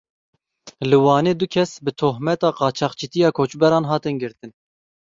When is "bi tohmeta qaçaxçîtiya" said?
1.83-3.29